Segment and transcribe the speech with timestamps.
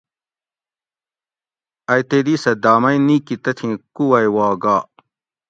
[1.91, 4.77] ائ تیدی سٞہ دامئ نِکی تتھیں کُووٞئی وا گا